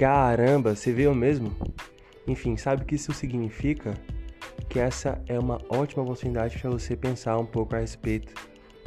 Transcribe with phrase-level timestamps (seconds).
[0.00, 1.54] Caramba, você viu mesmo?
[2.26, 3.92] Enfim, sabe o que isso significa?
[4.66, 8.32] Que essa é uma ótima oportunidade para você pensar um pouco a respeito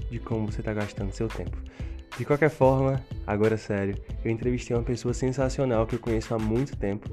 [0.09, 1.55] de como você está gastando seu tempo.
[2.17, 3.95] De qualquer forma, agora sério,
[4.25, 7.07] eu entrevistei uma pessoa sensacional que eu conheço há muito tempo,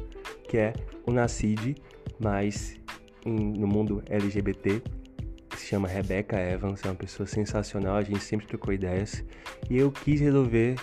[0.48, 0.72] que é
[1.04, 1.76] o Nacid,
[2.18, 2.80] mas
[3.26, 4.80] em, no mundo LGBT,
[5.50, 9.22] que se chama Rebecca Evans, é uma pessoa sensacional, a gente sempre trocou ideias,
[9.68, 10.76] e eu quis resolver,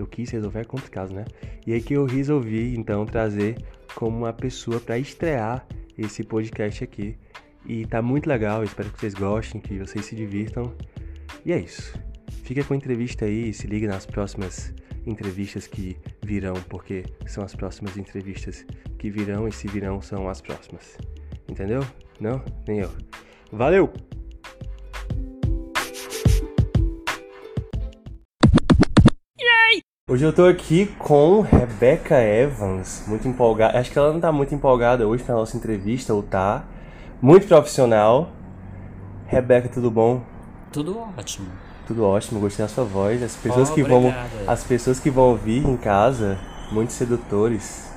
[0.00, 1.24] eu quis resolver é complicado, né?
[1.66, 3.56] E aí que eu resolvi então trazer
[3.94, 5.66] como uma pessoa para estrear
[5.96, 7.16] esse podcast aqui.
[7.66, 10.72] E tá muito legal, espero que vocês gostem, que vocês se divirtam.
[11.44, 11.92] E é isso.
[12.44, 14.72] Fica com a entrevista aí e se liga nas próximas
[15.06, 18.64] entrevistas que virão, porque são as próximas entrevistas
[18.98, 20.96] que virão e se virão são as próximas.
[21.48, 21.80] Entendeu?
[22.20, 22.42] Não?
[22.66, 22.90] Nem eu.
[23.52, 23.92] Valeu!
[30.10, 33.78] Hoje eu tô aqui com Rebecca Evans, muito empolgada.
[33.78, 36.64] Acho que ela não tá muito empolgada hoje pra nossa entrevista, ou tá?
[37.20, 38.30] Muito profissional.
[39.26, 40.22] Rebeca, tudo bom?
[40.72, 41.48] Tudo ótimo.
[41.86, 43.22] Tudo ótimo, gostei da sua voz.
[43.22, 44.14] As pessoas, oh, que, vão,
[44.46, 46.38] as pessoas que vão ouvir em casa,
[46.72, 47.90] muitos sedutores.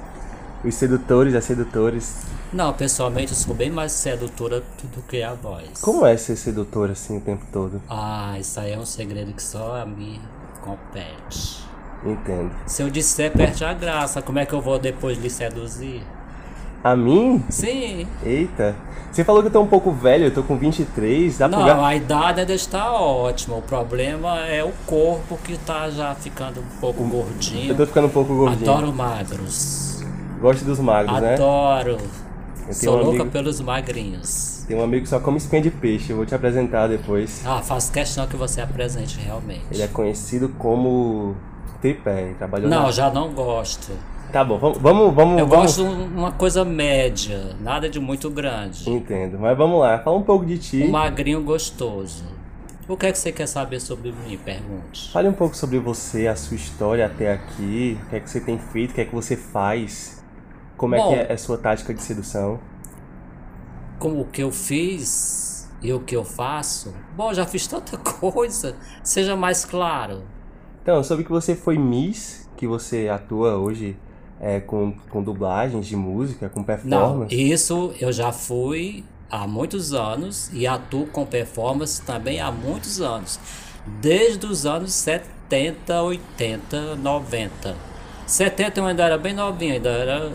[0.66, 2.26] Os sedutores, as sedutores.
[2.52, 4.62] Não, pessoalmente eu sou bem mais sedutora
[4.94, 5.80] do que a voz.
[5.80, 7.82] Como é ser sedutora assim o tempo todo?
[7.90, 10.20] Ah, isso aí é um segredo que só a mim
[10.62, 11.61] compete.
[12.04, 12.52] Entendo.
[12.66, 14.22] Se eu disser, perde a graça.
[14.22, 16.02] Como é que eu vou depois lhe seduzir?
[16.84, 17.44] A mim?
[17.50, 18.08] Sim.
[18.24, 18.76] Eita.
[19.12, 21.38] Você falou que eu tô um pouco velho, eu tô com 23.
[21.38, 21.86] Dá Não, pra...
[21.86, 23.58] a idade ainda está ótima.
[23.58, 27.74] O problema é o corpo que tá já ficando um pouco gordinho.
[27.74, 28.72] Eu tô ficando um pouco gordinho.
[28.72, 30.04] Adoro magros.
[30.40, 31.28] Gosto dos magros, Adoro.
[31.28, 31.34] né?
[31.36, 31.98] Adoro.
[32.72, 33.32] Sou um louca amigo...
[33.32, 34.64] pelos magrinhos.
[34.68, 37.42] Tem um amigo que só come espinha de peixe, eu vou te apresentar depois.
[37.46, 39.66] Ah, faço questão que você apresente realmente.
[39.72, 41.36] Ele é conhecido como
[42.38, 42.92] trabalhou Não, na...
[42.92, 43.92] já não gosto.
[44.32, 45.40] Tá bom, vamos, vamos, vamos.
[45.40, 45.78] Eu vamos...
[45.78, 48.90] gosto de uma coisa média, nada de muito grande.
[48.90, 50.84] Entendo, mas vamos lá, fala um pouco de ti.
[50.84, 52.24] Um magrinho gostoso.
[52.88, 54.38] O que é que você quer saber sobre mim?
[54.38, 55.12] Pergunte.
[55.12, 58.40] Fale um pouco sobre você, a sua história até aqui, o que é que você
[58.40, 60.24] tem feito, o que é que você faz,
[60.78, 62.60] como Bom, é que é a sua tática de sedução.
[64.00, 66.94] Como o que eu fiz e o que eu faço?
[67.16, 68.76] Bom, já fiz tanta coisa.
[69.04, 70.24] Seja mais claro.
[70.82, 73.96] Então, eu soube que você foi Miss, que você atua hoje
[74.40, 77.36] é, com, com dublagens de música, com performance.
[77.36, 83.00] Não, isso eu já fui há muitos anos e atuo com performance também há muitos
[83.00, 83.40] anos.
[84.02, 87.76] Desde os anos 70, 80, 90.
[88.26, 90.32] 70 eu ainda era bem novinho, ainda era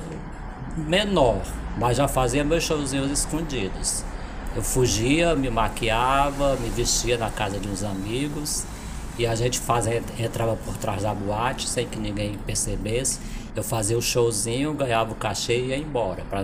[0.76, 1.42] menor,
[1.76, 4.04] mas já fazia meus showzinhos escondidos.
[4.54, 8.64] Eu fugia, me maquiava, me vestia na casa de uns amigos
[9.18, 13.18] e a gente fazia, entrava por trás da boate sem que ninguém percebesse.
[13.54, 16.42] Eu fazia o showzinho, ganhava o cachê e ia embora, para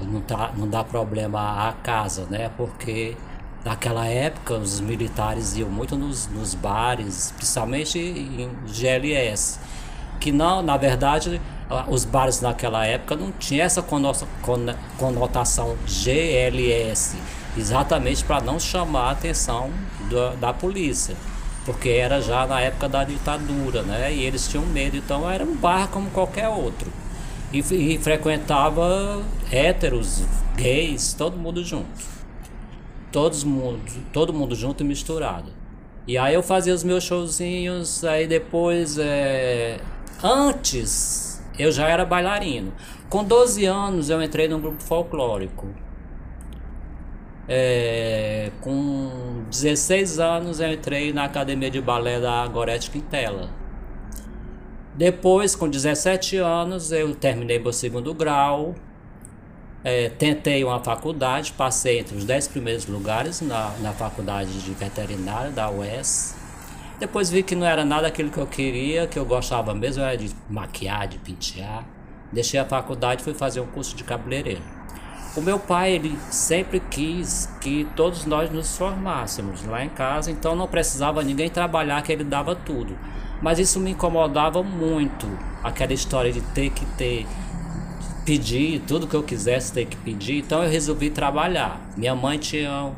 [0.00, 2.50] não, tá, não dar problema à casa, né?
[2.56, 3.16] Porque
[3.64, 9.60] naquela época os militares iam muito nos, nos bares, principalmente em GLS.
[10.18, 11.40] Que não, na verdade,
[11.88, 13.84] os bares naquela época não tinha essa
[14.98, 17.16] conotação GLS,
[17.56, 19.70] exatamente para não chamar a atenção
[20.10, 21.14] da, da polícia
[21.66, 24.14] porque era já na época da ditadura, né?
[24.14, 26.90] E eles tinham medo, então era um bar como qualquer outro.
[27.52, 30.22] E, e frequentava héteros,
[30.54, 32.16] gays, todo mundo junto.
[33.10, 33.82] Todos mundo,
[34.12, 35.50] todo mundo junto e misturado.
[36.06, 39.80] E aí eu fazia os meus showzinhos, aí depois, é...
[40.22, 42.72] antes, eu já era bailarino.
[43.08, 45.66] Com 12 anos eu entrei num grupo folclórico.
[47.48, 53.50] É, com 16 anos eu entrei na academia de balé da Gorete Quintela.
[54.94, 58.74] Depois, com 17 anos, eu terminei meu segundo grau.
[59.84, 65.50] É, tentei uma faculdade, passei entre os 10 primeiros lugares na, na faculdade de veterinária
[65.50, 66.34] da UES.
[66.98, 70.16] Depois vi que não era nada aquilo que eu queria, que eu gostava mesmo era
[70.16, 71.84] de maquiar, de pentear.
[72.32, 74.62] Deixei a faculdade e fui fazer um curso de cabeleireiro.
[75.36, 80.56] O meu pai, ele sempre quis que todos nós nos formássemos lá em casa, então
[80.56, 82.96] não precisava ninguém trabalhar, que ele dava tudo.
[83.42, 85.26] Mas isso me incomodava muito,
[85.62, 87.26] aquela história de ter que ter
[88.24, 91.80] pedir tudo que eu quisesse ter que pedir, então eu resolvi trabalhar.
[91.96, 92.92] Minha mãe tinha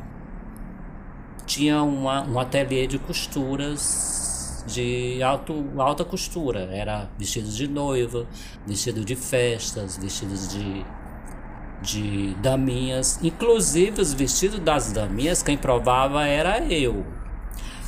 [1.45, 8.27] tinha uma, um ateliê de costuras de alto, alta costura, era vestidos de noiva,
[8.65, 10.85] vestido de festas, vestidos de
[11.81, 17.05] de daminhas, inclusive os vestidos das daminhas, quem provava era eu.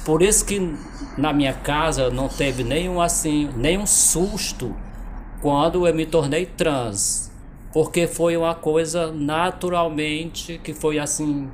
[0.06, 0.60] Por isso que
[1.18, 4.76] na minha casa não teve nenhum assim, nenhum susto
[5.42, 7.32] quando eu me tornei trans.
[7.74, 11.50] Porque foi uma coisa naturalmente que foi assim.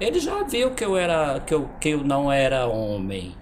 [0.00, 3.34] Ele já viu que eu era que eu, que eu não era homem.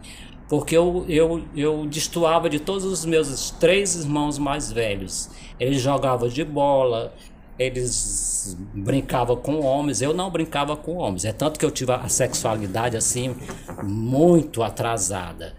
[0.48, 5.30] Porque eu, eu, eu destoava de todos os meus três irmãos mais velhos.
[5.58, 7.14] Eles jogavam de bola,
[7.60, 11.26] eles brincavam com homens, eu não brincava com homens.
[11.26, 13.36] É tanto que eu tive a sexualidade assim
[13.82, 15.54] muito atrasada,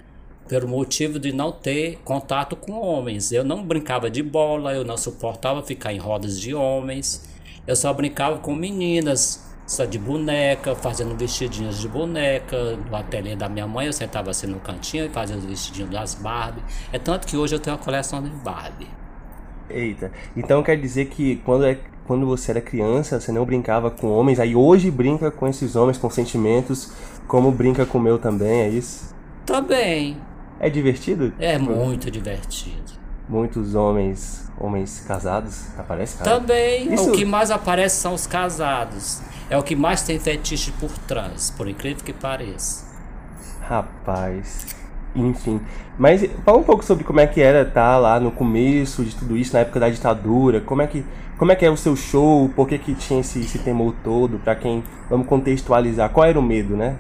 [0.48, 3.32] pelo motivo de não ter contato com homens.
[3.32, 7.30] Eu não brincava de bola, eu não suportava ficar em rodas de homens.
[7.68, 12.78] Eu só brincava com meninas, só de boneca, fazendo vestidinhos de boneca.
[12.78, 16.16] No ateliê da minha mãe, eu sentava assim no cantinho e fazia os vestidinhos das
[16.16, 16.64] Barbie.
[16.92, 19.01] É tanto que hoje eu tenho uma coleção de Barbie.
[19.74, 24.08] Eita, então quer dizer que quando, é, quando você era criança, você não brincava com
[24.08, 26.92] homens, aí hoje brinca com esses homens com sentimentos,
[27.28, 29.16] como brinca com o meu também, é isso?
[29.46, 30.18] Também.
[30.60, 31.34] É divertido?
[31.40, 33.00] É muito divertido.
[33.28, 36.40] Muitos homens, homens casados, aparece cara?
[36.40, 37.10] Também, isso...
[37.10, 39.22] o que mais aparece são os casados.
[39.50, 42.86] É o que mais tem fetiche por trás, por incrível que pareça.
[43.62, 44.76] Rapaz,
[45.16, 45.60] enfim.
[45.98, 49.16] Mas fala um pouco sobre como é que era estar tá lá no começo de
[49.16, 50.62] tudo isso, na época da ditadura.
[50.62, 51.06] Como é que,
[51.38, 52.50] como é, que é o seu show?
[52.50, 54.40] Por que, que tinha esse, esse temor todo?
[54.40, 54.84] Para quem.
[55.10, 56.10] Vamos contextualizar.
[56.10, 56.98] Qual era o medo, né?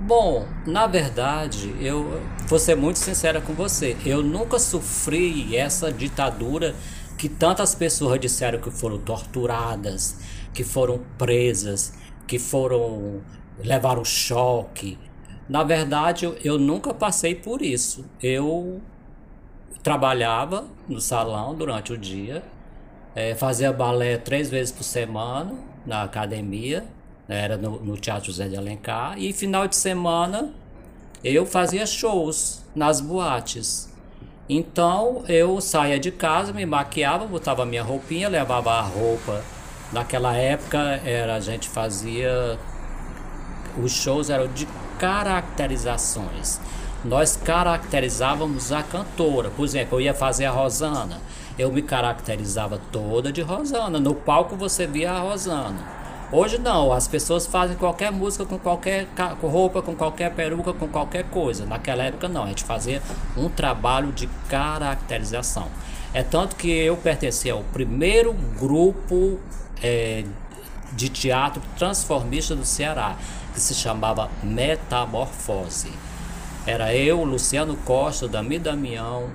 [0.00, 3.96] Bom, na verdade, eu vou ser muito sincera com você.
[4.04, 6.74] Eu nunca sofri essa ditadura
[7.18, 10.16] que tantas pessoas disseram que foram torturadas,
[10.54, 11.92] que foram presas,
[12.26, 13.20] que foram
[13.62, 14.98] levaram choque,
[15.50, 18.04] na verdade, eu, eu nunca passei por isso.
[18.22, 18.80] Eu
[19.82, 22.44] trabalhava no salão durante o dia,
[23.16, 25.52] é, fazia balé três vezes por semana
[25.84, 26.86] na academia,
[27.26, 30.52] né, era no, no Teatro José de Alencar, e final de semana
[31.24, 33.92] eu fazia shows nas boates.
[34.48, 39.42] Então eu saía de casa, me maquiava, botava minha roupinha, levava a roupa.
[39.92, 42.56] Naquela época era a gente fazia
[43.82, 44.68] os shows eram de
[45.00, 46.60] caracterizações.
[47.02, 49.48] Nós caracterizávamos a cantora.
[49.48, 51.18] Por exemplo, eu ia fazer a Rosana.
[51.58, 53.98] Eu me caracterizava toda de Rosana.
[53.98, 55.98] No palco você via a Rosana.
[56.30, 59.08] Hoje não, as pessoas fazem qualquer música com qualquer
[59.42, 61.64] roupa, com qualquer peruca, com qualquer coisa.
[61.64, 63.02] Naquela época não, a gente fazia
[63.36, 65.68] um trabalho de caracterização.
[66.12, 69.40] É tanto que eu pertencia ao primeiro grupo
[69.82, 70.24] é,
[70.92, 73.16] de teatro transformista do Ceará
[73.52, 75.92] que se chamava Metamorfose.
[76.66, 79.30] Era eu, Luciano Costa, Dami Damião,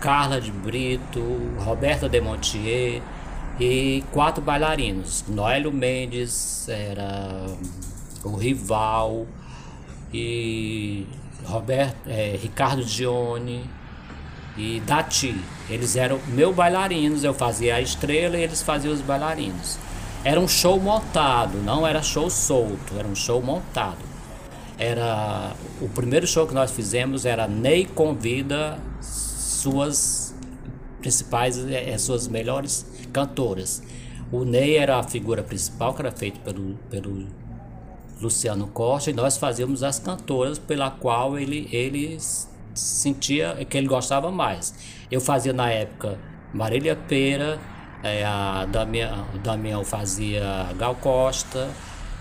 [0.00, 1.20] Carla de Brito,
[1.58, 3.02] Roberta Demontier
[3.58, 5.24] e quatro bailarinos.
[5.28, 7.46] Noélio Mendes, era
[8.24, 9.26] o rival
[10.12, 11.06] e
[11.44, 13.64] Roberto, é, Ricardo Dione
[14.56, 15.34] e Dati.
[15.68, 19.78] Eles eram meus bailarinos, eu fazia a estrela e eles faziam os bailarinos.
[20.24, 23.98] Era um show montado, não era show solto, era um show montado.
[24.76, 30.34] Era o primeiro show que nós fizemos era Ney convida suas
[31.00, 33.82] principais, é, suas melhores cantoras.
[34.30, 37.26] O Ney era a figura principal, que era feito pelo, pelo
[38.20, 42.18] Luciano Costa, e nós fazíamos as cantoras pela qual ele, ele
[42.74, 44.74] sentia que ele gostava mais.
[45.10, 46.18] Eu fazia na época
[46.52, 47.58] Marília Pera,
[48.02, 51.68] é, a Damião, o Damião fazia Gal Costa,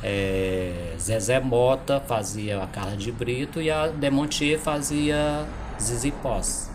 [0.03, 5.45] é, Zezé Mota fazia a Carla de Brito e a Demontier fazia
[5.79, 6.69] Zizi Posse.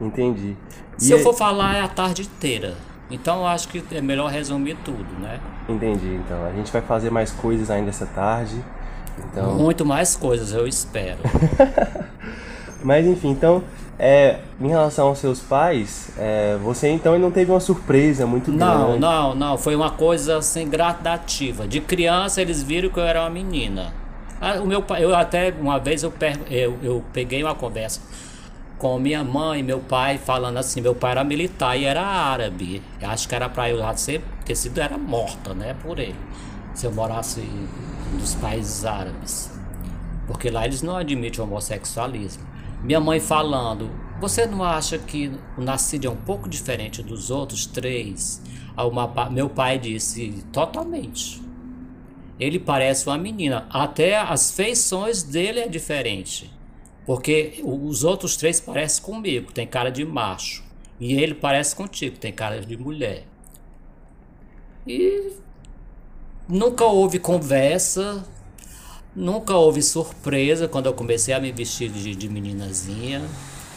[0.00, 0.56] Entendi.
[0.96, 2.74] Se eu for falar é a tarde inteira.
[3.10, 5.38] Então eu acho que é melhor resumir tudo, né?
[5.68, 6.14] Entendi.
[6.14, 8.56] Então a gente vai fazer mais coisas ainda essa tarde.
[9.18, 9.54] Então...
[9.54, 11.18] Muito mais coisas, eu espero.
[12.82, 13.62] Mas enfim, então
[13.98, 18.86] é, em relação aos seus pais, é, você então não teve uma surpresa muito não,
[18.86, 18.98] grande?
[18.98, 21.66] Não, não, foi uma coisa assim gradativa.
[21.66, 23.94] De criança eles viram que eu era uma menina.
[24.40, 26.12] Ah, o meu pai, eu até uma vez eu,
[26.50, 28.00] eu, eu peguei uma conversa
[28.78, 32.82] com minha mãe e meu pai falando assim, meu pai era militar e era árabe.
[33.00, 36.16] Eu acho que era para eu já ser, ter sido era morta, né, por ele.
[36.74, 37.40] Se eu morasse
[38.12, 39.50] nos países árabes.
[40.26, 42.53] Porque lá eles não admitem o homossexualismo.
[42.84, 47.64] Minha mãe falando: Você não acha que o Nascido é um pouco diferente dos outros
[47.64, 48.42] três?
[48.76, 51.42] Uma, meu pai disse: Totalmente.
[52.38, 53.66] Ele parece uma menina.
[53.70, 56.52] Até as feições dele é diferente.
[57.06, 60.62] Porque os outros três parecem comigo, tem cara de macho.
[61.00, 63.24] E ele parece contigo, tem cara de mulher.
[64.86, 65.32] E
[66.46, 68.26] nunca houve conversa,
[69.16, 73.22] Nunca houve surpresa quando eu comecei a me vestir de, de meninazinha.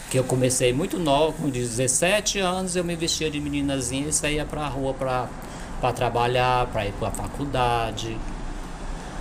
[0.09, 4.45] que eu comecei muito novo, com 17 anos, eu me vestia de meninazinha e saía
[4.45, 8.17] para a rua para trabalhar, para ir para a faculdade.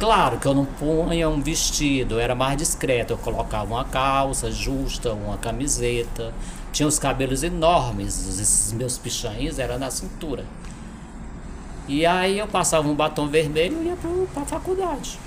[0.00, 3.12] Claro que eu não punha um vestido, era mais discreto.
[3.12, 6.32] Eu colocava uma calça justa, uma camiseta.
[6.72, 10.46] Tinha os cabelos enormes, esses meus pichains eram na cintura.
[11.86, 13.96] E aí eu passava um batom vermelho e ia
[14.32, 15.18] para a faculdade.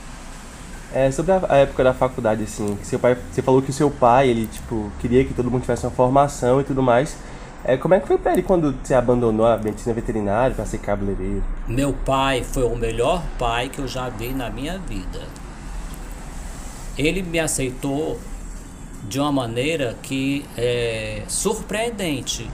[0.91, 4.29] É, sobre a, época da faculdade, assim, seu pai, você falou que o seu pai,
[4.29, 7.15] ele, tipo, queria que todo mundo tivesse uma formação e tudo mais.
[7.63, 10.79] É, como é que foi para ele quando você abandonou a medicina veterinária para ser
[10.79, 11.43] cabeleireiro?
[11.67, 15.27] Meu pai foi o melhor pai que eu já vi na minha vida.
[16.97, 18.19] Ele me aceitou
[19.03, 22.49] de uma maneira que é surpreendente.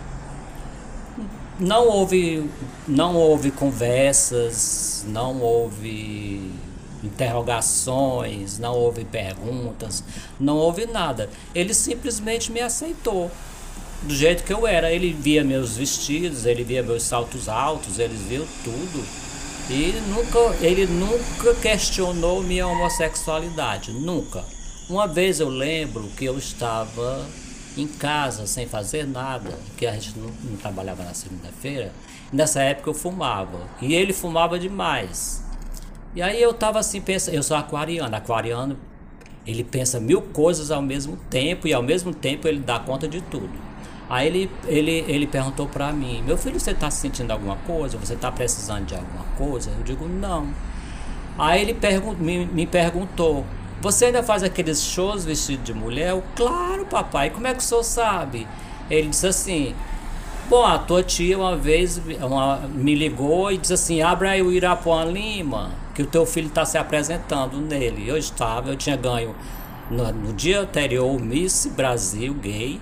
[1.58, 2.50] Não houve,
[2.88, 6.52] não houve conversas, não houve
[7.06, 10.04] interrogações, não houve perguntas,
[10.40, 11.30] não houve nada.
[11.54, 13.32] Ele simplesmente me aceitou
[14.04, 14.92] do jeito que eu era.
[14.92, 19.06] Ele via meus vestidos, ele via meus saltos altos, ele viu tudo.
[19.70, 24.44] E nunca, ele nunca questionou minha homossexualidade, nunca.
[24.88, 27.26] Uma vez eu lembro que eu estava
[27.76, 31.92] em casa sem fazer nada, que a gente não, não trabalhava na segunda-feira.
[32.32, 35.44] Nessa época eu fumava e ele fumava demais.
[36.16, 38.78] E aí eu tava assim pensando, eu sou aquariano, aquariano
[39.46, 43.22] ele pensa mil coisas ao mesmo tempo e ao mesmo tempo ele dá conta de
[43.22, 43.52] tudo.
[44.10, 47.98] Aí ele, ele, ele perguntou para mim: Meu filho, você está sentindo alguma coisa?
[47.98, 49.72] Você está precisando de alguma coisa?
[49.78, 50.48] Eu digo: Não.
[51.38, 53.46] Aí ele pergun me, me perguntou:
[53.82, 56.12] Você ainda faz aqueles shows vestido de mulher?
[56.12, 57.30] Eu, claro, papai.
[57.30, 58.48] Como é que o senhor sabe?
[58.90, 59.76] Ele disse assim:
[60.48, 64.52] Bom, a tua tia uma vez uma, me ligou e disse assim: Abra aí o
[64.52, 68.08] Irapuã Lima, que o teu filho está se apresentando nele.
[68.08, 69.36] Eu estava, eu tinha ganho
[69.90, 72.80] no, no dia anterior o Miss Brasil gay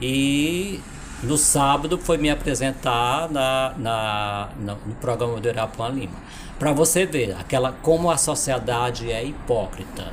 [0.00, 0.80] e
[1.22, 6.16] no sábado foi me apresentar na, na, no programa do Irapuã Lima.
[6.58, 10.10] Para você ver aquela como a sociedade é hipócrita.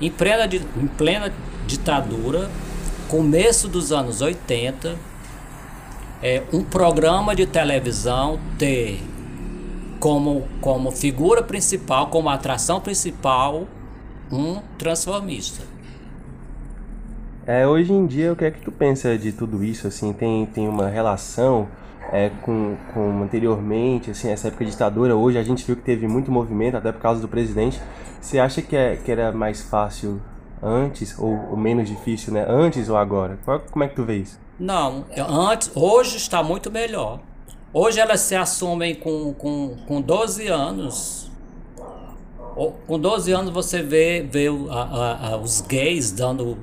[0.00, 0.44] Em plena,
[0.76, 1.32] em plena
[1.68, 2.50] ditadura,
[3.08, 5.09] começo dos anos 80,
[6.22, 9.00] é, um programa de televisão ter
[9.98, 13.66] como, como figura principal, como atração principal,
[14.30, 15.62] um transformista.
[17.46, 19.86] É, hoje em dia, o que é que tu pensa de tudo isso?
[19.86, 21.68] Assim, tem, tem uma relação
[22.12, 25.16] é, com, com anteriormente, assim, essa época de ditadura.
[25.16, 27.80] Hoje a gente viu que teve muito movimento, até por causa do presidente.
[28.20, 30.20] Você acha que, é, que era mais fácil
[30.62, 32.44] antes ou, ou menos difícil, né?
[32.48, 33.38] Antes ou agora?
[33.44, 34.38] Qual, como é que tu vê isso?
[34.60, 37.20] Não, antes, hoje está muito melhor.
[37.72, 41.30] Hoje elas se assumem com, com, com 12 anos.
[42.86, 46.58] Com 12 anos você vê, vê a, a, a, os gays dando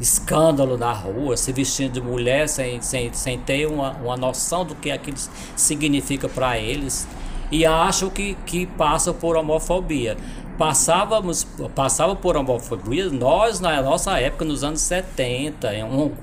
[0.00, 4.74] escândalo na rua, se vestindo de mulher sem, sem, sem ter uma, uma noção do
[4.74, 5.18] que aquilo
[5.54, 7.06] significa para eles
[7.50, 10.16] e acham que, que passam por homofobia.
[10.56, 15.70] Passávamos, passava por homofobia nós na nossa época, nos anos 70,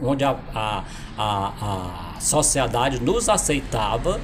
[0.01, 0.83] onde a, a,
[1.17, 4.21] a, a sociedade nos aceitava,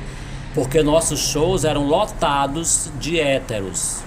[0.54, 4.04] porque nossos shows eram lotados de héteros.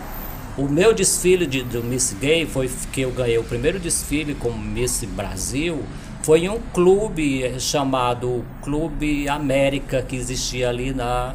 [0.57, 4.57] O meu desfile de, do Miss Gay foi que eu ganhei o primeiro desfile como
[4.57, 5.85] Miss Brasil.
[6.23, 11.35] Foi em um clube chamado Clube América que existia ali na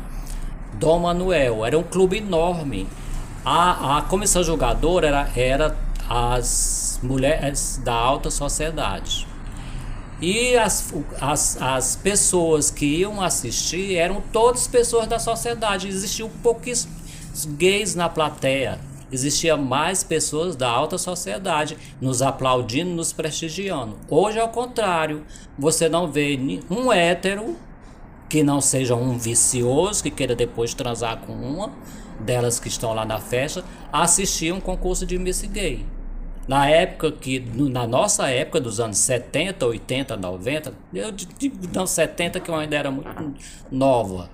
[0.73, 1.65] Dom Manuel.
[1.65, 2.87] Era um clube enorme.
[3.43, 5.75] A, a comissão jogadora era, era
[6.09, 9.27] as mulheres da alta sociedade.
[10.21, 15.87] E as, as, as pessoas que iam assistir eram todas pessoas da sociedade.
[15.87, 18.79] Existiam pouquíssimos gays na plateia
[19.11, 23.97] existia mais pessoas da alta sociedade nos aplaudindo, nos prestigiando.
[24.09, 25.23] Hoje é o contrário.
[25.59, 27.57] Você não vê um hétero
[28.31, 31.69] que não seja um vicioso, que queira depois transar com uma
[32.17, 33.61] delas que estão lá na festa,
[33.91, 35.85] assistir um concurso de Miss Gay.
[36.47, 42.39] Na época que, na nossa época dos anos 70, 80, 90, eu digo não 70
[42.39, 43.33] que eu ainda era muito
[43.69, 44.29] nova.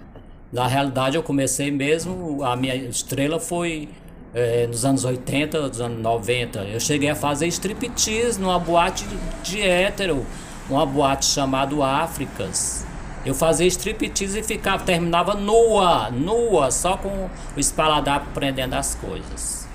[0.54, 3.89] Na realidade eu comecei mesmo, a minha estrela foi
[4.32, 6.60] é, nos anos 80, dos anos 90.
[6.66, 9.08] Eu cheguei a fazer striptease numa boate
[9.42, 10.24] de hétero,
[10.70, 12.87] uma boate chamada Áfricas.
[13.27, 19.67] Eu fazia striptease e ficava, terminava nua, nua, só com o espaladapo prendendo as coisas.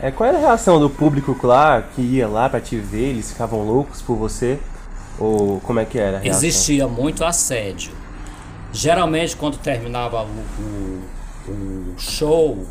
[0.00, 3.10] É, qual era a reação do público lá que ia lá para te ver?
[3.10, 4.58] Eles ficavam loucos por você?
[5.18, 6.26] Ou como é que era?
[6.26, 7.92] Existia muito assédio.
[8.72, 11.02] Geralmente, quando terminava o,
[11.46, 12.66] o, o show,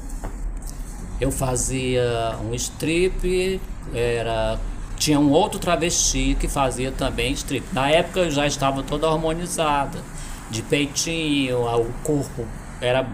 [1.21, 3.62] eu fazia um strip,
[3.93, 4.57] era
[4.98, 7.66] tinha um outro travesti que fazia também strip.
[7.72, 10.04] Na época eu já estava toda harmonizada,
[10.50, 12.46] de peitinho, o corpo
[12.82, 13.08] era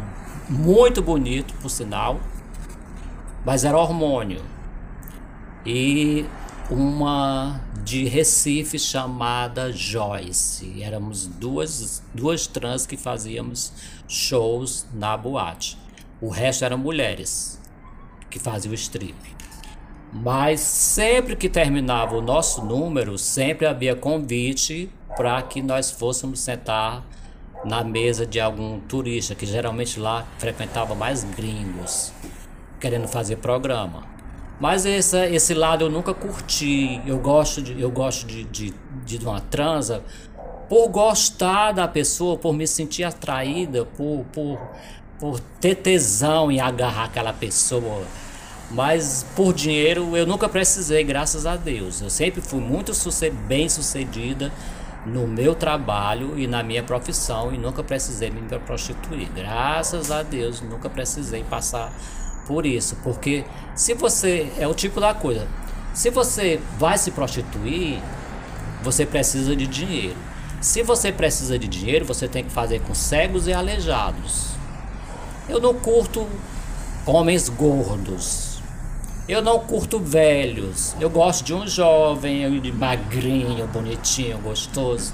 [0.49, 2.19] muito bonito, por sinal,
[3.45, 4.41] mas era hormônio.
[5.65, 6.25] E
[6.69, 10.81] uma de Recife chamada Joyce.
[10.81, 13.73] Éramos duas, duas trans que fazíamos
[14.07, 15.77] shows na boate.
[16.21, 17.59] O resto eram mulheres
[18.29, 19.32] que faziam strip.
[20.13, 27.03] Mas sempre que terminava o nosso número, sempre havia convite para que nós fôssemos sentar
[27.65, 32.13] na mesa de algum turista, que geralmente lá frequentava mais gringos,
[32.79, 34.03] querendo fazer programa.
[34.59, 37.01] Mas esse, esse lado eu nunca curti.
[37.07, 40.03] Eu gosto de, eu gosto de, de, de uma transa
[40.69, 44.59] por gostar da pessoa, por me sentir atraída, por, por,
[45.19, 48.03] por ter tesão em agarrar aquela pessoa.
[48.73, 52.01] Mas por dinheiro eu nunca precisei, graças a Deus.
[52.01, 52.91] Eu sempre fui muito
[53.47, 54.51] bem sucedida
[55.05, 59.29] no meu trabalho e na minha profissão e nunca precisei me prostituir.
[59.31, 61.93] Graças a Deus, nunca precisei passar
[62.47, 65.47] por isso, porque se você é o tipo da coisa,
[65.93, 68.01] se você vai se prostituir,
[68.81, 70.17] você precisa de dinheiro.
[70.59, 74.47] Se você precisa de dinheiro, você tem que fazer com cegos e aleijados.
[75.47, 76.27] Eu não curto
[77.05, 78.52] homens gordos.
[79.27, 80.93] Eu não curto velhos.
[80.99, 85.13] Eu gosto de um jovem, de magrinho, bonitinho, gostoso.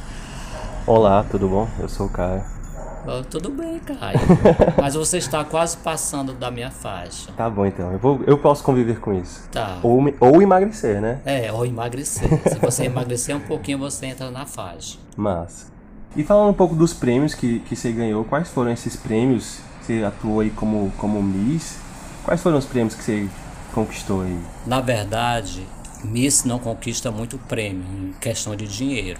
[0.88, 1.68] Olá, tudo bom?
[1.80, 2.44] Eu sou o Caio.
[3.06, 4.20] Oh, tudo bem, Caio.
[4.82, 7.32] Mas você está quase passando da minha faixa.
[7.38, 7.92] Tá bom, então.
[7.92, 9.48] Eu, vou, eu posso conviver com isso.
[9.52, 9.78] Tá.
[9.84, 11.20] Ou, ou emagrecer, né?
[11.24, 12.28] É, ou emagrecer.
[12.50, 14.98] Se você emagrecer um pouquinho, você entra na faixa.
[15.16, 15.72] Mas.
[16.16, 19.60] E falando um pouco dos prêmios que, que você ganhou, quais foram esses prêmios?
[19.84, 21.78] Você atuou aí como, como Miss.
[22.24, 23.30] Quais foram os prêmios que você
[23.80, 24.38] conquistou aí?
[24.66, 25.66] Na verdade,
[26.04, 29.20] Miss não conquista muito prêmio em questão de dinheiro.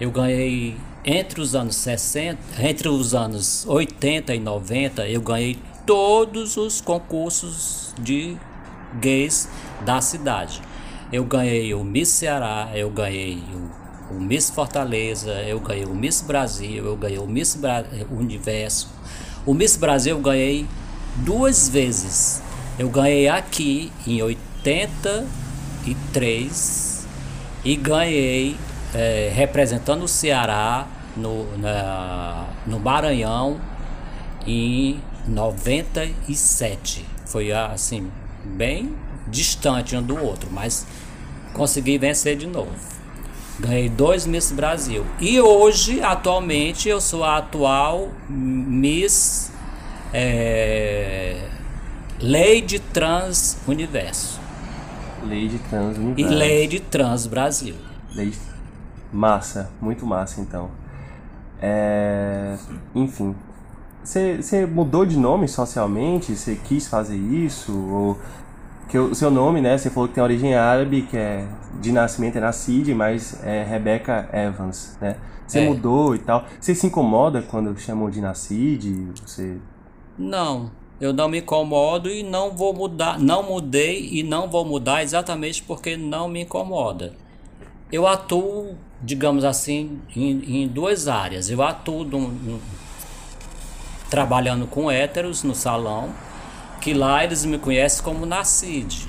[0.00, 6.56] Eu ganhei entre os anos 60, entre os anos 80 e 90, eu ganhei todos
[6.56, 8.36] os concursos de
[9.00, 9.48] gays
[9.84, 10.60] da cidade.
[11.12, 13.42] Eu ganhei o Miss Ceará, eu ganhei
[14.10, 18.90] o, o Miss Fortaleza, eu ganhei o Miss Brasil, eu ganhei o Miss Bra Universo.
[19.46, 20.66] O Miss Brasil eu ganhei
[21.24, 22.42] duas vezes.
[22.78, 27.06] Eu ganhei aqui em 83
[27.64, 28.56] e ganhei
[28.94, 30.86] é, representando o Ceará
[31.16, 33.60] no, na, no Maranhão
[34.46, 37.04] em 97.
[37.26, 38.12] Foi assim,
[38.44, 38.94] bem
[39.26, 40.86] distante um do outro, mas
[41.54, 42.70] consegui vencer de novo.
[43.58, 45.04] Ganhei dois Miss Brasil.
[45.18, 49.50] E hoje, atualmente, eu sou a atual Miss
[50.14, 51.48] é,
[52.20, 54.40] Lady Trans Universo.
[55.22, 56.34] Lady Trans Universo.
[56.34, 57.76] E Lady Trans Brasil.
[58.14, 58.36] Lady...
[59.12, 60.70] Massa, muito massa então.
[61.62, 62.56] É,
[62.94, 63.34] enfim,
[64.02, 66.34] você mudou de nome socialmente?
[66.34, 67.72] Você quis fazer isso?
[67.72, 68.18] Ou
[68.88, 69.78] que o seu nome, né?
[69.78, 71.46] Você falou que tem origem árabe, que é
[71.80, 75.16] de nascimento é Nassid, mas é Rebecca Evans, né?
[75.46, 75.68] Você é.
[75.68, 76.46] mudou e tal.
[76.58, 79.12] Você se incomoda quando chamam de Nassid?
[79.24, 79.58] Você
[80.18, 80.70] Não,
[81.00, 85.62] eu não me incomodo e não vou mudar, não mudei e não vou mudar exatamente
[85.62, 87.14] porque não me incomoda.
[87.90, 91.50] Eu atuo digamos assim, em, em duas áreas.
[91.50, 92.06] Eu atuo
[94.10, 96.10] trabalhando com héteros no salão,
[96.80, 99.08] que lá eles me conhecem como Nacide.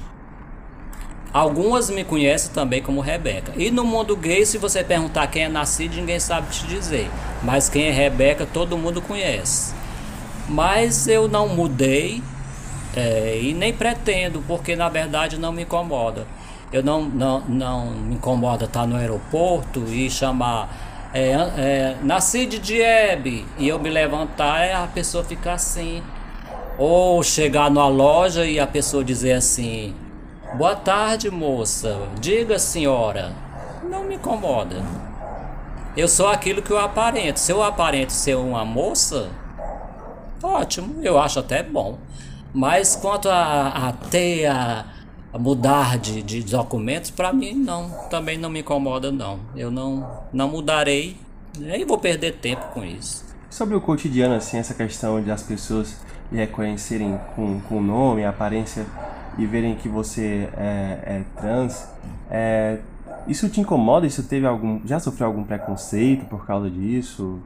[1.32, 3.54] Algumas me conhecem também como Rebeca.
[3.56, 7.10] E no mundo gay, se você perguntar quem é Nacide, ninguém sabe te dizer.
[7.44, 9.74] Mas quem é Rebeca, todo mundo conhece.
[10.50, 12.24] Mas eu não mudei
[12.96, 16.26] é, e nem pretendo, porque na verdade não me incomoda.
[16.74, 22.60] Eu não, não, não me incomoda estar no aeroporto e chamar é, é, nasci de
[22.60, 26.04] Diebe e eu me levantar e a pessoa ficar assim.
[26.78, 29.94] Ou chegar numa loja e a pessoa dizer assim:
[30.56, 31.98] Boa tarde, moça.
[32.20, 33.34] Diga, senhora.
[33.84, 34.84] Não me incomoda.
[35.98, 37.38] Eu sou aquilo que eu aparento.
[37.38, 39.30] Se eu aparento ser uma moça,
[40.42, 41.98] ótimo, eu acho até bom.
[42.54, 44.86] Mas quanto a, a ter a
[45.38, 49.40] mudar de, de documentos, para mim não, também não me incomoda não.
[49.56, 51.18] Eu não, não mudarei,
[51.58, 53.26] nem vou perder tempo com isso.
[53.50, 55.98] Sobre o cotidiano, assim, essa questão de as pessoas
[56.32, 58.86] reconhecerem com, com o nome, a aparência
[59.38, 61.88] e verem que você é, é trans,
[62.30, 62.80] é,
[63.28, 64.06] isso te incomoda?
[64.06, 67.40] Isso teve algum, já sofreu algum preconceito por causa disso?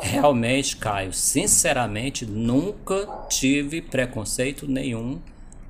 [0.00, 5.20] Realmente, Caio, sinceramente, nunca tive preconceito nenhum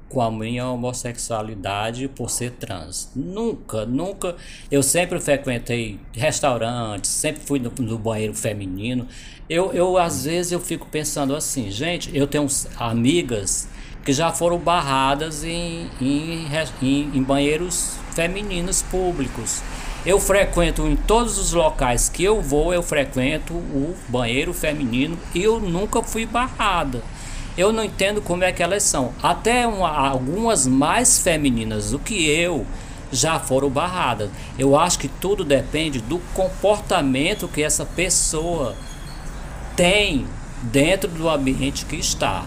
[0.08, 3.10] com a minha homossexualidade por ser trans.
[3.14, 4.36] Nunca, nunca.
[4.70, 9.06] Eu sempre frequentei restaurantes, sempre fui no, no banheiro feminino.
[9.48, 12.46] Eu, eu, às vezes, eu fico pensando assim, gente, eu tenho
[12.78, 13.68] amigas
[14.04, 16.46] que já foram barradas em, em,
[16.80, 19.60] em, em banheiros femininos públicos.
[20.06, 25.42] Eu frequento em todos os locais que eu vou, eu frequento o banheiro feminino e
[25.42, 27.02] eu nunca fui barrada.
[27.58, 29.12] Eu não entendo como é que elas são.
[29.20, 32.64] Até uma, algumas mais femininas do que eu
[33.10, 34.30] já foram barradas.
[34.56, 38.76] Eu acho que tudo depende do comportamento que essa pessoa
[39.74, 40.24] tem
[40.62, 42.44] dentro do ambiente que está.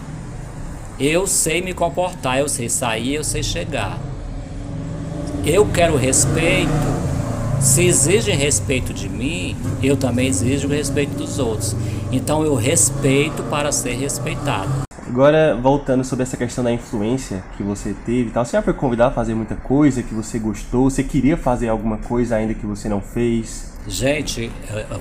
[0.98, 3.98] Eu sei me comportar, eu sei sair, eu sei chegar.
[5.44, 6.99] Eu quero respeito.
[7.60, 11.76] Se exigem respeito de mim, eu também exijo o respeito dos outros.
[12.10, 14.70] Então eu respeito para ser respeitado.
[15.06, 18.72] Agora, voltando sobre essa questão da influência que você teve e tal, você já foi
[18.72, 20.88] convidado a fazer muita coisa que você gostou?
[20.88, 23.72] Você queria fazer alguma coisa ainda que você não fez?
[23.86, 24.50] Gente,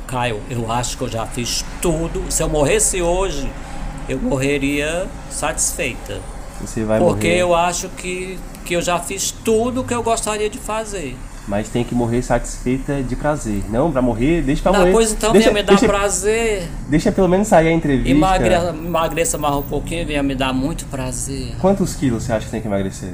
[0.08, 2.24] Caio, eu acho que eu já fiz tudo.
[2.30, 3.50] Se eu morresse hoje,
[4.10, 6.19] eu morreria satisfeita.
[6.60, 7.39] Você vai Porque morrer.
[7.39, 11.15] eu acho que, que eu já fiz tudo que eu gostaria de fazer.
[11.50, 13.64] Mas tem que morrer satisfeita de prazer.
[13.72, 14.92] Não, pra morrer, deixa pra Não, morrer.
[14.92, 16.70] pois então deixa, venha me dar deixa, prazer.
[16.88, 18.10] deixa pelo menos sair a entrevista.
[18.12, 21.56] Emagreça, emagreça mais um pouquinho, venha me dar muito prazer.
[21.60, 23.14] Quantos quilos você acha que tem que emagrecer?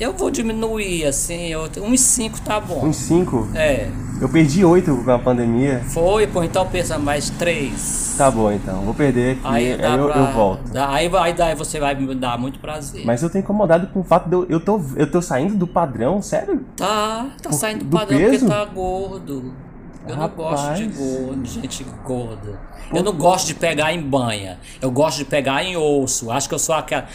[0.00, 2.84] Eu vou diminuir, assim, eu, uns 5 tá bom.
[2.86, 3.48] Uns 5?
[3.54, 3.88] É,
[4.20, 5.80] Eu perdi 8 com a pandemia.
[5.88, 8.14] foi, pô, então pensa mais 3.
[8.18, 10.70] Tá bom então, vou perder aqui, aí, Aí, eu, pra- eu volto.
[10.72, 13.04] dá- aí, vai- daí você vai me dar muito prazer.
[13.04, 15.66] Mas eu tô incomodado com o fato de eu, eu, tô, eu tô saindo do
[15.66, 16.64] padrão, sério?
[16.76, 18.46] Tá, tá Por- saindo do padrão peso?
[18.46, 19.54] porque tá gordo.
[20.08, 20.96] Eu não gosto de Rapaz.
[20.98, 22.60] gordo, gente gorda.
[22.92, 24.58] Eu não gosto de pegar em banha.
[24.80, 26.28] Eu gosto de pegar em osso.
[26.30, 27.06] Acho que eu sou aquela,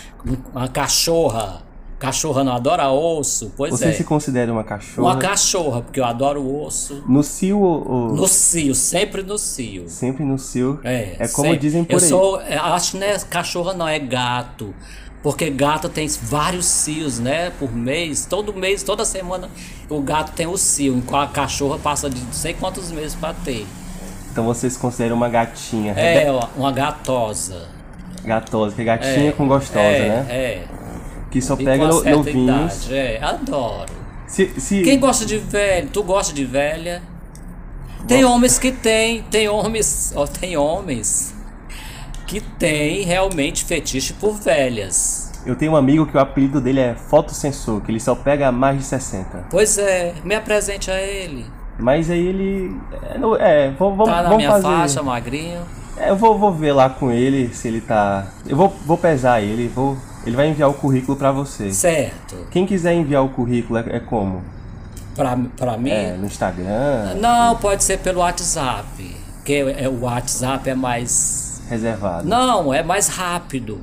[0.54, 1.67] uma cachorra.
[2.00, 3.52] Cachorra não adora osso?
[3.58, 3.92] Pois Você é.
[3.92, 5.08] se considera uma cachorra?
[5.08, 7.04] Uma cachorra, porque eu adoro osso.
[7.08, 8.10] No cio ou...
[8.14, 9.90] No cio, sempre no cio.
[9.90, 10.80] Sempre no cio.
[10.84, 11.58] É, É como sempre.
[11.58, 12.06] dizem por eu aí.
[12.08, 14.76] Sou, acho que não é cachorra, não, é gato.
[15.24, 17.50] Porque gato tem vários cios, né?
[17.58, 18.28] Por mês.
[18.28, 19.50] Todo mês, toda semana,
[19.90, 20.96] o gato tem o cio.
[20.96, 23.66] Enquanto a cachorra passa de não sei quantos meses pra ter.
[24.32, 25.94] Então você se considera uma gatinha.
[25.94, 27.68] É, uma gatosa.
[28.24, 30.26] Gatosa, que é gatinha É, com gostosa, é, né?
[30.30, 30.64] É.
[31.30, 32.86] Que só E pega no, novinhos.
[32.86, 32.96] idade.
[32.96, 33.92] É, adoro.
[34.28, 34.82] Se, se...
[34.82, 35.90] Quem gosta de velho?
[35.90, 37.02] Tu gosta de velha?
[38.08, 41.34] Tem homens que tem, tem homens, ó, tem homens
[42.26, 45.32] que tem realmente fetiche por velhas.
[45.46, 48.78] Eu tenho um amigo que o apelido dele é fotossensor, que ele só pega mais
[48.80, 49.48] de 60.
[49.50, 51.46] Pois é, me apresente a ele.
[51.80, 52.76] Mas aí ele.
[53.40, 54.64] É, é vamos, vamos, Tá na vamos minha fazer.
[54.64, 55.62] faixa, magrinho.
[55.96, 58.28] É, eu vou, vou ver lá com ele se ele tá.
[58.48, 59.98] Eu vou, vou pesar ele, vou.
[60.28, 61.72] Ele vai enviar o currículo pra você.
[61.72, 62.48] Certo.
[62.52, 64.44] Quem quiser enviar o currículo é, é como?
[65.16, 65.90] Pra mim?
[65.90, 68.86] É, no Instagram, Não, pode ser pelo WhatsApp.
[69.38, 71.62] Porque é, o WhatsApp é mais.
[71.70, 72.28] reservado.
[72.28, 73.80] Não, é mais rápido.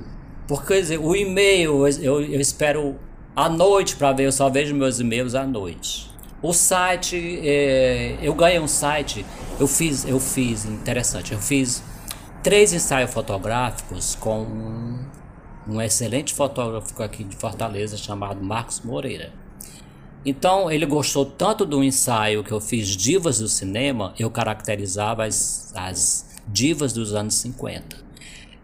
[0.46, 2.94] Porque dizer, o e-mail eu, eu espero
[3.34, 6.12] à noite para ver, eu só vejo meus e-mails à noite.
[6.42, 9.24] O site, é, eu ganhei um site,
[9.58, 11.82] eu fiz, eu fiz, interessante, eu fiz
[12.42, 14.98] três ensaios fotográficos com um,
[15.66, 19.32] um excelente fotógrafo aqui de Fortaleza chamado Marcos Moreira.
[20.24, 25.72] Então ele gostou tanto do ensaio que eu fiz Divas do Cinema, eu caracterizava as,
[25.74, 28.04] as divas dos anos 50.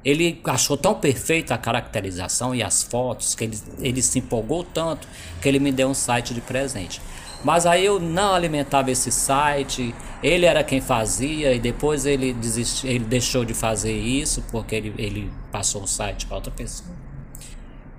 [0.02, 5.06] Ele achou tão perfeita a caracterização e as fotos que ele, ele se empolgou tanto
[5.42, 7.02] que ele me deu um site de presente.
[7.42, 12.90] Mas aí eu não alimentava esse site, ele era quem fazia e depois ele desistiu,
[12.90, 16.90] ele deixou de fazer isso porque ele, ele passou o site para outra pessoa.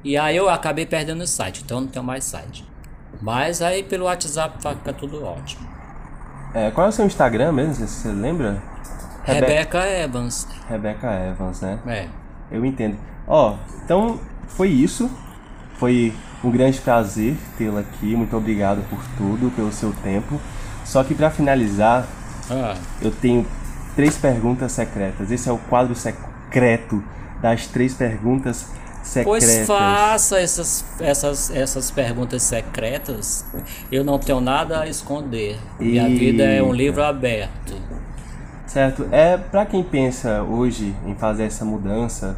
[0.03, 2.63] E aí eu acabei perdendo o site, então eu não tenho mais site.
[3.21, 5.67] Mas aí pelo WhatsApp fica tudo ótimo.
[6.53, 7.87] É, qual é o seu Instagram mesmo?
[7.87, 8.61] Você, lembra?
[9.23, 10.47] Rebe- Rebeca Evans.
[10.67, 11.79] Rebeca Evans, né?
[11.87, 12.07] É.
[12.51, 12.97] Eu entendo.
[13.27, 15.09] Ó, então foi isso.
[15.75, 18.15] Foi um grande prazer tê-la aqui.
[18.15, 20.39] Muito obrigado por tudo, pelo seu tempo.
[20.85, 22.07] Só que pra finalizar,
[22.49, 23.45] Ah, eu tenho
[23.95, 25.31] três perguntas secretas.
[25.31, 27.03] Esse é o quadro secreto
[27.41, 28.67] das três perguntas
[29.03, 29.45] secretas.
[29.45, 33.45] Pois faça essas, essas, essas perguntas secretas.
[33.91, 35.57] Eu não tenho nada a esconder.
[35.79, 37.75] Minha vida é um livro aberto.
[38.67, 39.07] Certo.
[39.11, 42.37] É para quem pensa hoje em fazer essa mudança,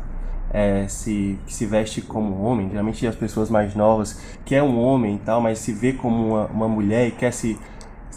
[0.54, 4.80] é, se que se veste como homem, geralmente as pessoas mais novas que é um
[4.80, 7.58] homem e tal, mas se vê como uma, uma mulher e quer se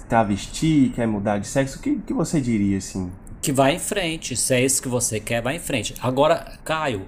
[0.08, 3.10] travestir, quer mudar de sexo, o que, que você diria assim?
[3.40, 4.36] Que vai em frente.
[4.36, 5.94] Se é isso que você quer, vai em frente.
[6.00, 7.06] Agora, Caio,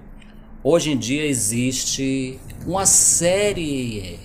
[0.63, 4.19] hoje em dia existe uma série.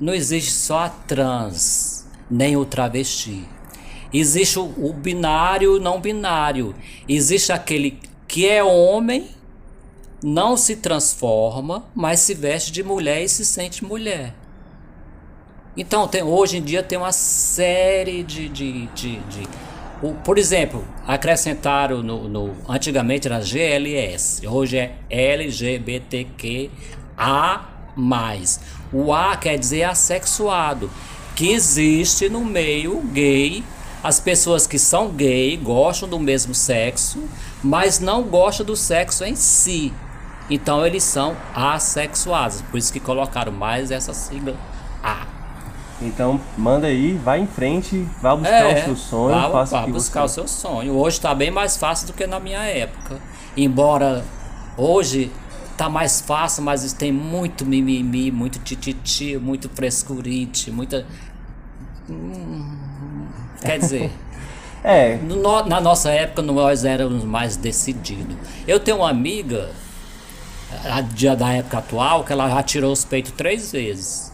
[0.00, 3.44] Não existe só a trans, nem o travesti.
[4.12, 6.74] Existe o, o binário não binário.
[7.08, 9.28] Existe aquele que é homem,
[10.22, 14.34] não se transforma, mas se veste de mulher e se sente mulher.
[15.76, 18.48] Então, tem, hoje em dia tem uma série de.
[18.48, 19.48] de, de, de
[20.02, 26.70] o, por exemplo, acrescentaram no, no, Antigamente era GLS, hoje é LGBTQA.
[28.92, 30.90] O A quer dizer assexuado,
[31.34, 33.62] que existe no meio gay.
[34.02, 37.22] As pessoas que são gay gostam do mesmo sexo,
[37.62, 39.92] mas não gostam do sexo em si.
[40.50, 44.56] Então eles são assexuados, por isso que colocaram mais essa sigla
[45.02, 45.26] A.
[46.00, 49.86] Então manda aí, vai em frente, vá buscar é, o seu sonho, vá, faça vá
[49.86, 50.40] buscar você...
[50.40, 50.94] o seu sonho.
[50.94, 53.20] Hoje está bem mais fácil do que na minha época.
[53.56, 54.24] Embora
[54.76, 55.30] hoje
[55.76, 61.04] tá mais fácil, mas tem muito mimimi, muito tititi, muito frescurite, muita.
[62.08, 62.76] Hum,
[63.60, 64.10] quer dizer.
[64.82, 65.16] é.
[65.16, 68.36] No, na nossa época nós éramos mais decididos.
[68.66, 69.70] Eu tenho uma amiga
[71.36, 74.32] da época atual que ela já tirou os peitos três vezes.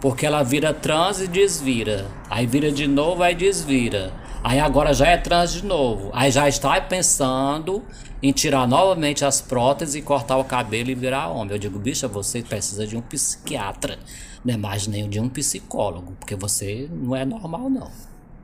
[0.00, 2.06] Porque ela vira trans e desvira.
[2.28, 4.12] Aí vira de novo, aí desvira.
[4.42, 6.10] Aí agora já é trans de novo.
[6.12, 7.82] Aí já está pensando
[8.22, 11.52] em tirar novamente as próteses e cortar o cabelo e virar homem.
[11.52, 13.98] Eu digo, bicha, você precisa de um psiquiatra,
[14.44, 17.90] não é mais nem de um psicólogo, porque você não é normal, não.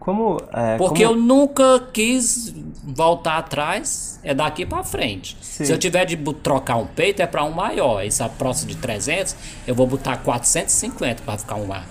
[0.07, 1.17] Como, é, Porque como...
[1.17, 5.37] eu nunca quis voltar atrás, é daqui para frente.
[5.41, 5.65] Sim.
[5.65, 8.07] Se eu tiver de trocar um peito, é para um maior.
[8.07, 9.35] Essa próxima de 300,
[9.67, 11.83] eu vou botar 450 para ficar uma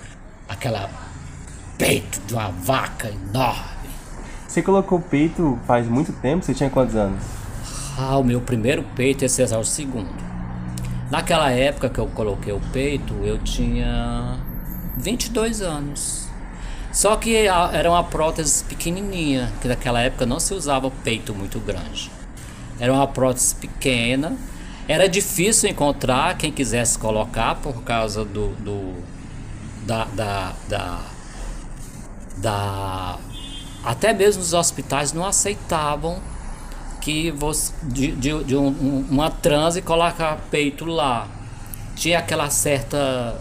[0.47, 0.89] aquela
[1.77, 3.89] peito de uma vaca enorme.
[4.47, 6.45] Você colocou peito faz muito tempo?
[6.45, 7.21] Você tinha quantos anos?
[7.99, 10.23] Ah, o meu primeiro peito, esse é o segundo.
[11.11, 14.39] Naquela época que eu coloquei o peito, eu tinha
[14.95, 16.24] 22 anos.
[16.95, 22.09] Só que era uma prótese pequenininha, que naquela época não se usava peito muito grande.
[22.79, 24.37] Era uma prótese pequena.
[24.87, 29.03] Era difícil encontrar quem quisesse colocar por causa do, do
[29.85, 31.01] da, da, da,
[32.37, 33.19] da
[33.83, 36.21] até mesmo os hospitais não aceitavam
[37.01, 41.27] que você de, de, de um, uma transe colocar peito lá.
[41.93, 43.37] Tinha aquela certa,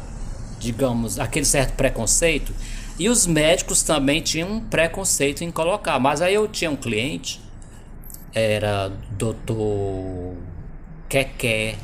[0.59, 2.53] digamos, aquele certo preconceito
[2.99, 5.99] e os médicos também tinham um preconceito em colocar.
[5.99, 7.41] Mas aí eu tinha um cliente,
[8.33, 10.37] era doutor
[11.09, 11.77] Keké.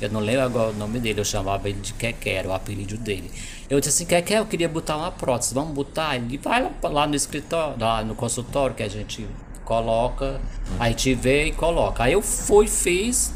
[0.00, 2.96] Eu não lembro agora o nome dele, eu chamava ele de Keké, era o apelido
[2.96, 3.30] dele.
[3.70, 6.16] Eu disse assim, Keké, eu queria botar uma prótese, vamos botar?
[6.16, 9.26] Ele vai lá, no escritório, lá no consultório que a gente
[9.64, 10.40] coloca,
[10.78, 12.04] a gente vê e coloca.
[12.04, 13.32] Aí eu fui, fiz,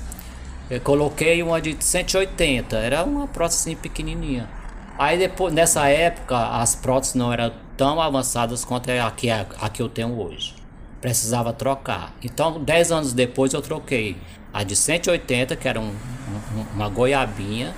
[0.68, 4.48] eu coloquei uma de 180, era uma prótese assim, pequenininha.
[4.98, 9.68] Aí depois, nessa época, as próteses não eram tão avançadas quanto a que, a, a
[9.68, 10.56] que eu tenho hoje.
[11.00, 12.12] Precisava trocar.
[12.20, 14.16] Então, 10 anos depois eu troquei
[14.52, 17.72] a de 180, que era um, um, uma goiabinha,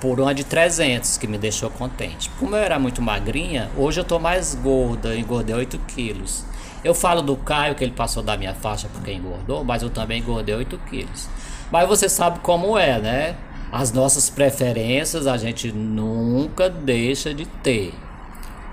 [0.00, 2.28] por uma de 300, que me deixou contente.
[2.40, 6.44] Como eu era muito magrinha, hoje eu tô mais gorda, engordei 8 quilos.
[6.82, 10.20] Eu falo do Caio, que ele passou da minha faixa porque engordou, mas eu também
[10.20, 11.28] engordei 8 quilos.
[11.70, 13.36] Mas você sabe como é, né?
[13.72, 17.94] As nossas preferências a gente nunca deixa de ter.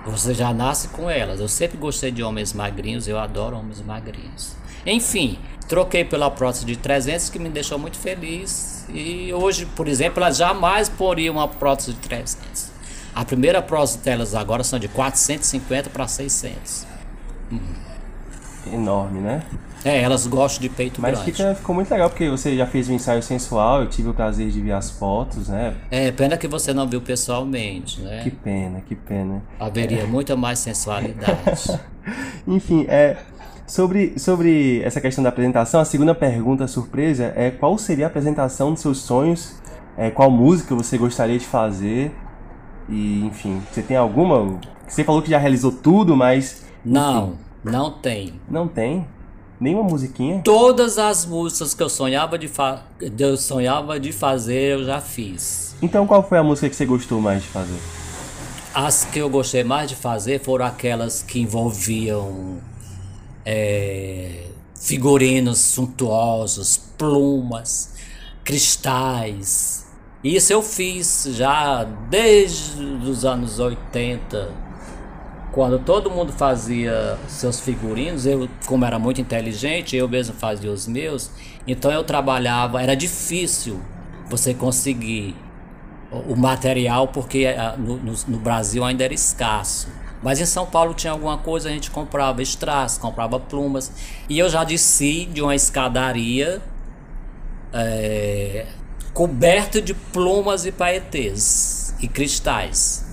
[0.06, 1.40] Você já nasce com elas.
[1.40, 4.58] Eu sempre gostei de homens magrinhos, eu adoro homens magrinhos.
[4.86, 8.86] Enfim, troquei pela prótese de 300 que me deixou muito feliz.
[8.90, 12.72] E hoje, por exemplo, ela jamais poria uma prótese de 300.
[13.16, 16.86] A primeira prótese delas agora são de 450 para 600.
[17.52, 17.60] Hum.
[18.74, 19.46] Enorme, né?
[19.84, 21.22] É, elas gostam de peito Mas.
[21.22, 24.50] Fica, ficou muito legal, porque você já fez um ensaio sensual, eu tive o prazer
[24.50, 25.76] de ver as fotos, né?
[25.90, 28.22] É, pena que você não viu pessoalmente, né?
[28.24, 29.42] Que pena, que pena.
[29.60, 30.06] Haveria é.
[30.06, 31.80] muita mais sensualidade.
[32.48, 33.18] Enfim, é,
[33.66, 38.74] sobre, sobre essa questão da apresentação, a segunda pergunta surpresa é qual seria a apresentação
[38.74, 39.60] dos seus sonhos?
[39.98, 42.12] É, qual música você gostaria de fazer?
[42.90, 44.60] E, enfim, você tem alguma?
[44.88, 46.64] Você falou que já realizou tudo, mas...
[46.86, 46.94] Enfim.
[46.94, 48.34] Não, não tem.
[48.50, 49.06] Não tem?
[49.60, 50.42] Nenhuma musiquinha?
[50.42, 52.82] Todas as músicas que eu sonhava de, fa
[53.18, 55.76] eu sonhava de fazer, eu já fiz.
[55.82, 57.80] Então qual foi a música que você gostou mais de fazer?
[58.74, 62.60] As que eu gostei mais de fazer foram aquelas que envolviam
[63.46, 64.46] é,
[64.80, 67.96] figurinos suntuosos, plumas,
[68.46, 69.88] cristais.
[70.24, 74.69] Isso eu fiz já desde os anos 80
[75.60, 80.88] quando todo mundo fazia seus figurinos, eu, como era muito inteligente, eu mesmo fazia os
[80.88, 81.30] meus,
[81.68, 83.78] então eu trabalhava, era difícil
[84.30, 85.36] você conseguir
[86.30, 89.90] o material, porque ah, no, no, no Brasil ainda era escasso.
[90.24, 93.92] Mas em São Paulo tinha alguma coisa, a gente comprava strass, comprava plumas.
[94.30, 96.62] E eu já desci de uma escadaria
[97.74, 98.66] é,
[99.14, 103.09] coberto de plumas e paetês e cristais.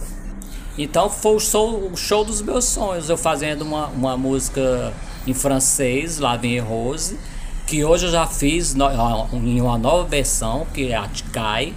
[0.79, 4.93] Então foi o show, o show dos meus sonhos, eu fazendo uma, uma música
[5.27, 7.19] em francês, La Vie Rose,
[7.67, 8.87] que hoje eu já fiz no,
[9.33, 11.73] em uma nova versão, que é a Tikai,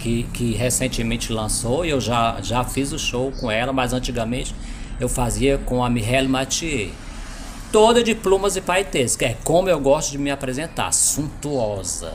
[0.00, 4.54] que, que recentemente lançou, e eu já, já fiz o show com ela, mas antigamente
[4.98, 6.90] eu fazia com a Mireille Mathieu.
[7.70, 12.14] Toda de plumas e paetês, que é como eu gosto de me apresentar, suntuosa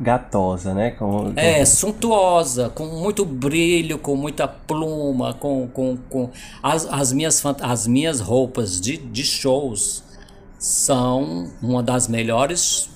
[0.00, 0.92] gatosa, né?
[0.92, 1.32] Com, com...
[1.36, 6.30] É, suntuosa, com muito brilho, com muita pluma, com, com, com...
[6.62, 10.02] As, as, minhas, as minhas roupas de, de shows
[10.58, 12.90] são uma das melhores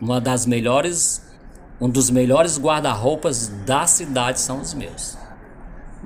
[0.00, 1.22] uma das melhores
[1.80, 5.16] um dos melhores guarda-roupas da cidade são os meus.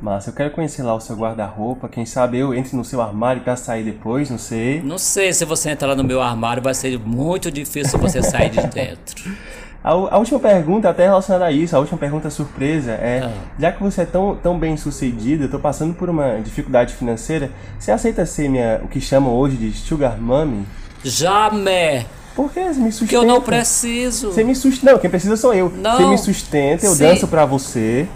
[0.01, 1.89] Massa, eu quero conhecer lá o seu guarda-roupa.
[1.89, 4.81] Quem sabe eu entre no seu armário para sair depois, não sei.
[4.83, 8.67] Não sei se você entrar no meu armário, vai ser muito difícil você sair de
[8.69, 9.31] dentro.
[9.83, 13.31] A, a, última pergunta, até relacionada a isso, a última pergunta surpresa é: ah.
[13.59, 17.51] já que você é tão, tão bem sucedido, eu tô passando por uma dificuldade financeira,
[17.79, 20.67] você aceita ser minha, o que chamam hoje de Sugar Mommy?
[21.05, 22.05] Jamais!
[22.35, 22.99] Por que você me sustenta?
[22.99, 24.33] Porque eu não preciso.
[24.33, 24.93] Você me sustenta.
[24.93, 25.73] Não, quem precisa sou eu.
[25.75, 25.97] Não.
[25.97, 27.05] Você me sustenta, eu Sim.
[27.05, 28.09] danço pra você.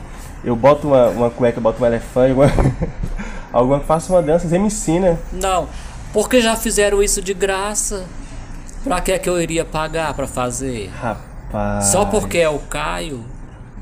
[0.45, 2.47] Eu boto uma, uma cueca, boto um elefante, alguma,
[3.53, 5.19] alguma faça uma dança, você me ensina.
[5.33, 5.69] Não,
[6.13, 8.05] porque já fizeram isso de graça.
[8.83, 10.91] Pra que é que eu iria pagar pra fazer?
[11.01, 11.87] Rapaz.
[11.87, 13.25] Só porque é o Caio?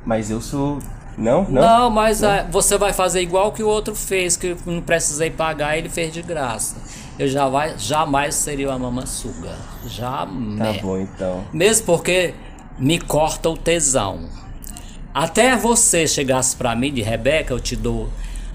[0.05, 0.79] Mas eu sou.
[1.17, 1.63] Não, não.
[1.63, 2.31] Não, mas não.
[2.31, 6.13] A, você vai fazer igual que o outro fez, que não precisei pagar, ele fez
[6.13, 6.77] de graça.
[7.19, 9.55] Eu já vai, jamais seria uma mamansuga.
[9.87, 10.77] Jamais.
[10.77, 11.45] Tá bom, então.
[11.53, 12.35] Mesmo porque
[12.79, 14.21] me corta o tesão.
[15.13, 18.11] Até você chegasse para mim de Rebeca, eu te dou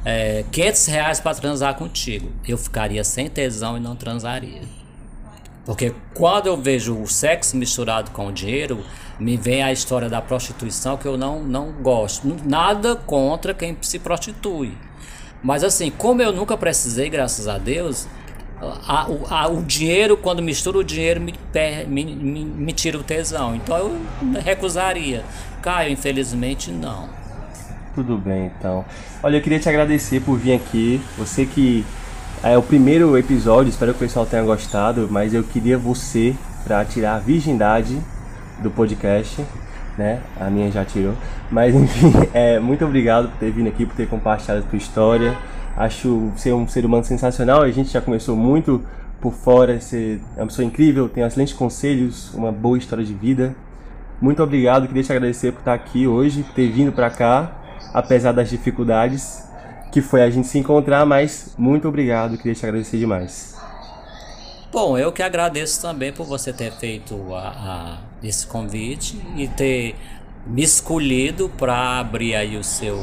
[0.05, 2.31] é, 500 reais para transar contigo.
[2.47, 4.61] Eu ficaria sem tesão e não transaria.
[5.65, 8.83] Porque quando eu vejo o sexo misturado com o dinheiro,
[9.19, 12.37] me vem a história da prostituição que eu não, não gosto.
[12.45, 14.77] Nada contra quem se prostitui.
[15.43, 18.07] Mas assim, como eu nunca precisei, graças a Deus,
[18.61, 21.33] a, a, o dinheiro, quando mistura o dinheiro, me,
[21.87, 23.55] me, me, me tira o tesão.
[23.55, 25.23] Então eu recusaria.
[25.65, 27.09] Caio, infelizmente, não.
[27.95, 28.85] Tudo bem, então.
[29.23, 31.01] Olha, eu queria te agradecer por vir aqui.
[31.17, 31.83] Você que
[32.43, 36.85] é o primeiro episódio, espero que o pessoal tenha gostado, mas eu queria você para
[36.85, 37.99] tirar a virgindade
[38.61, 39.43] do podcast,
[39.97, 40.21] né?
[40.39, 41.15] A minha já tirou.
[41.49, 45.35] Mas enfim, é, muito obrigado por ter vindo aqui, por ter compartilhado a tua história.
[45.75, 47.63] Acho ser um ser humano sensacional.
[47.63, 48.85] A gente já começou muito
[49.19, 49.81] por fora.
[49.81, 53.55] Você é uma pessoa incrível, tem excelentes conselhos, uma boa história de vida.
[54.21, 57.51] Muito obrigado, queria te agradecer por estar aqui hoje, por ter vindo para cá,
[57.93, 59.45] apesar das dificuldades
[59.95, 63.55] que foi a gente se encontrar, mas muito obrigado, queria te agradecer demais.
[64.69, 69.95] Bom, eu que agradeço também por você ter feito a, a, esse convite e ter
[70.45, 72.99] me escolhido para abrir aí o seu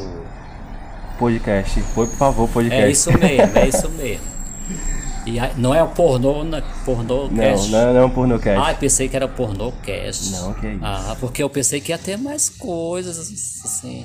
[1.19, 1.83] podcast.
[1.95, 2.85] Por favor, podcast.
[2.85, 4.27] É isso mesmo, é isso mesmo.
[5.25, 6.63] E não é o pornô, né?
[6.85, 7.71] pornô não, cast?
[7.71, 8.71] Não, não é um pornô cast.
[8.71, 10.33] Ah, pensei que era pornô cast.
[10.33, 10.85] Não, que é isso.
[10.85, 14.05] Ah, porque eu pensei que ia ter mais coisas assim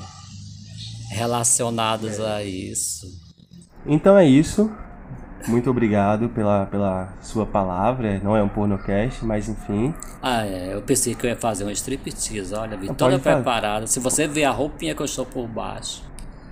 [1.09, 2.35] relacionadas é.
[2.35, 3.07] a isso.
[3.85, 4.69] Então é isso.
[5.47, 8.19] Muito obrigado pela, pela sua palavra.
[8.19, 9.93] Não é um pornocast, mas enfim.
[10.21, 10.73] Ah, é.
[10.73, 12.53] Eu pensei que eu ia fazer um striptease.
[12.53, 13.87] Olha, vim toda preparada.
[13.87, 16.03] Se você ver a roupinha que eu estou por baixo.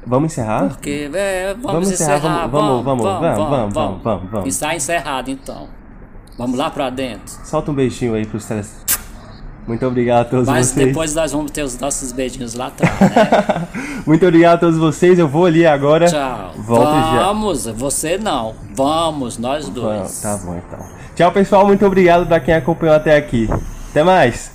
[0.05, 0.69] Vamos encerrar?
[0.69, 2.17] Porque, é, vamos, vamos encerrar.
[2.17, 2.47] encerrar.
[2.47, 4.47] Vamos, vamos, vamos, vamos, vamos, vamos, vamos, vamos.
[4.47, 5.67] Está encerrado então.
[6.37, 7.33] Vamos lá pra dentro.
[7.43, 8.85] Solta um beijinho aí pros teles...
[9.67, 10.77] Muito obrigado a todos Mas vocês.
[10.77, 13.67] Mas depois nós vamos ter os nossos beijinhos lá atrás, né?
[14.05, 15.17] Muito obrigado a todos vocês.
[15.17, 16.05] Eu vou ali agora.
[16.05, 16.51] Tchau.
[16.57, 17.71] Volto vamos, já.
[17.71, 18.53] você não.
[18.75, 20.21] Vamos, nós dois.
[20.21, 20.85] Tá bom então.
[21.15, 21.65] Tchau, pessoal.
[21.65, 23.49] Muito obrigado para quem acompanhou até aqui.
[23.89, 24.54] Até mais.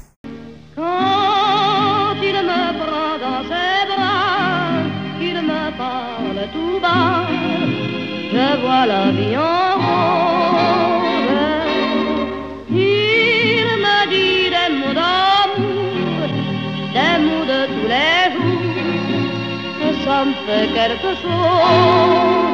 [20.21, 22.50] I'm the forget the song.